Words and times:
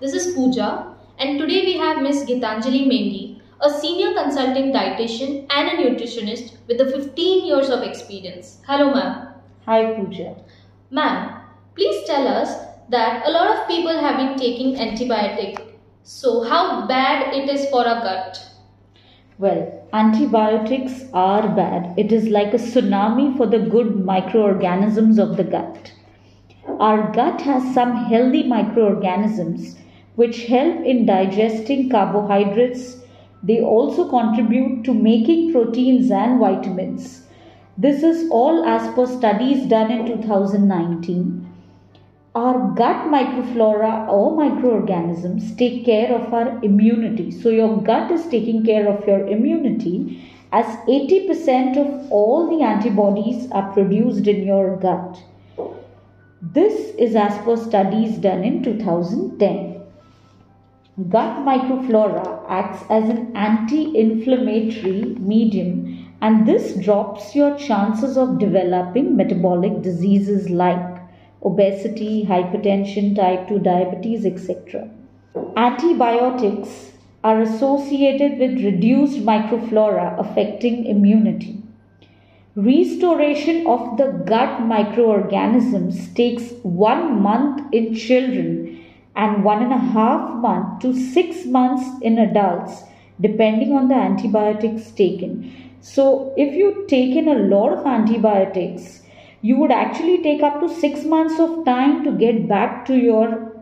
This 0.00 0.12
is 0.12 0.34
Pooja, 0.34 0.96
and 1.20 1.38
today 1.38 1.64
we 1.64 1.74
have 1.78 2.02
Miss 2.02 2.24
Gitanjali 2.24 2.84
Mendi, 2.84 3.40
a 3.60 3.70
senior 3.70 4.12
consulting 4.12 4.72
dietitian 4.72 5.46
and 5.50 5.68
a 5.68 5.76
nutritionist 5.80 6.56
with 6.66 6.80
a 6.80 6.90
15 6.90 7.46
years 7.46 7.70
of 7.70 7.82
experience. 7.82 8.58
Hello, 8.66 8.92
ma'am. 8.92 9.28
Hi, 9.66 9.94
Pooja. 9.94 10.34
Ma'am, 10.90 11.42
please 11.76 12.04
tell 12.08 12.26
us 12.26 12.56
that 12.88 13.24
a 13.24 13.30
lot 13.30 13.56
of 13.56 13.68
people 13.68 13.96
have 13.96 14.16
been 14.16 14.36
taking 14.36 14.74
antibiotic. 14.74 15.74
So, 16.02 16.42
how 16.42 16.88
bad 16.88 17.32
it 17.32 17.48
is 17.48 17.70
for 17.70 17.86
our 17.86 18.02
gut? 18.02 18.44
Well, 19.38 19.88
antibiotics 19.92 21.04
are 21.12 21.46
bad. 21.54 21.94
It 21.96 22.10
is 22.10 22.26
like 22.30 22.52
a 22.52 22.58
tsunami 22.58 23.36
for 23.36 23.46
the 23.46 23.60
good 23.60 24.04
microorganisms 24.04 25.20
of 25.20 25.36
the 25.36 25.44
gut. 25.44 25.92
Our 26.80 27.12
gut 27.12 27.40
has 27.42 27.72
some 27.72 27.94
healthy 28.06 28.42
microorganisms 28.42 29.76
which 30.16 30.46
help 30.46 30.84
in 30.84 31.06
digesting 31.06 31.88
carbohydrates. 31.90 32.98
They 33.42 33.60
also 33.60 34.08
contribute 34.08 34.84
to 34.84 34.94
making 34.94 35.52
proteins 35.52 36.10
and 36.10 36.38
vitamins. 36.40 37.26
This 37.76 38.02
is 38.02 38.30
all 38.30 38.64
as 38.64 38.94
per 38.94 39.06
studies 39.06 39.66
done 39.66 39.90
in 39.90 40.06
2019. 40.06 41.50
Our 42.34 42.72
gut 42.74 43.06
microflora 43.10 44.08
or 44.08 44.36
microorganisms 44.36 45.54
take 45.56 45.84
care 45.84 46.12
of 46.14 46.32
our 46.32 46.58
immunity. 46.64 47.30
So, 47.30 47.48
your 47.48 47.80
gut 47.82 48.10
is 48.10 48.26
taking 48.26 48.64
care 48.64 48.88
of 48.88 49.06
your 49.06 49.26
immunity 49.26 50.20
as 50.52 50.66
80% 50.86 51.76
of 51.76 52.12
all 52.12 52.48
the 52.48 52.64
antibodies 52.64 53.50
are 53.50 53.72
produced 53.72 54.26
in 54.28 54.44
your 54.46 54.76
gut. 54.76 55.20
This 56.40 56.94
is 56.96 57.16
as 57.16 57.36
per 57.38 57.56
studies 57.56 58.18
done 58.18 58.44
in 58.44 58.62
2010. 58.62 59.73
Gut 60.96 61.44
microflora 61.44 62.44
acts 62.48 62.84
as 62.88 63.08
an 63.08 63.36
anti 63.36 63.98
inflammatory 63.98 65.16
medium, 65.18 66.08
and 66.20 66.46
this 66.46 66.76
drops 66.76 67.34
your 67.34 67.58
chances 67.58 68.16
of 68.16 68.38
developing 68.38 69.16
metabolic 69.16 69.82
diseases 69.82 70.50
like 70.50 71.00
obesity, 71.42 72.24
hypertension, 72.24 73.16
type 73.16 73.48
2 73.48 73.58
diabetes, 73.58 74.24
etc. 74.24 74.88
Antibiotics 75.56 76.92
are 77.24 77.40
associated 77.40 78.38
with 78.38 78.64
reduced 78.64 79.18
microflora 79.18 80.16
affecting 80.20 80.86
immunity. 80.86 81.60
Restoration 82.54 83.66
of 83.66 83.96
the 83.96 84.12
gut 84.26 84.60
microorganisms 84.60 86.14
takes 86.14 86.52
one 86.62 87.20
month 87.20 87.74
in 87.74 87.96
children 87.96 88.80
and 89.16 89.44
one 89.44 89.62
and 89.62 89.72
a 89.72 89.78
half 89.78 90.34
month 90.36 90.80
to 90.82 90.92
six 90.92 91.44
months 91.46 91.84
in 92.02 92.18
adults 92.18 92.82
depending 93.20 93.72
on 93.72 93.88
the 93.88 93.94
antibiotics 93.94 94.90
taken. 94.90 95.52
So 95.80 96.34
if 96.36 96.54
you 96.54 96.84
take 96.88 97.14
in 97.14 97.28
a 97.28 97.34
lot 97.34 97.72
of 97.72 97.86
antibiotics 97.86 99.02
you 99.42 99.56
would 99.58 99.70
actually 99.70 100.22
take 100.22 100.42
up 100.42 100.60
to 100.60 100.68
six 100.74 101.04
months 101.04 101.38
of 101.38 101.64
time 101.64 102.02
to 102.04 102.12
get 102.12 102.48
back 102.48 102.86
to 102.86 102.96
your 102.96 103.52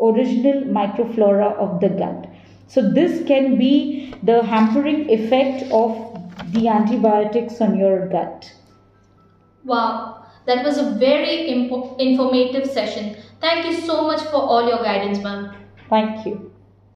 original 0.00 0.62
microflora 0.76 1.52
of 1.56 1.80
the 1.80 1.88
gut. 1.88 2.26
So 2.66 2.82
this 2.90 3.26
can 3.26 3.58
be 3.58 4.14
the 4.22 4.42
hampering 4.42 5.10
effect 5.10 5.70
of 5.70 5.92
the 6.52 6.68
antibiotics 6.68 7.60
on 7.60 7.78
your 7.78 8.08
gut. 8.08 8.52
Wow, 9.64 10.24
that 10.48 10.64
was 10.64 10.78
a 10.78 10.90
very 10.96 11.48
informative 11.48 12.68
session. 12.68 13.16
Thank 13.40 13.66
you 13.66 13.74
so 13.86 14.02
much 14.06 14.22
for 14.22 14.42
all 14.42 14.68
your 14.68 14.78
guidance, 14.78 15.20
ma'am. 15.20 15.52
thank 15.88 16.26
you 16.26 16.57